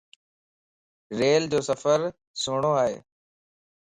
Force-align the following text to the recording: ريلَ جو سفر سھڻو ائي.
ريلَ 1.19 1.43
جو 1.51 1.59
سفر 1.69 1.99
سھڻو 2.41 2.73
ائي. 2.83 2.95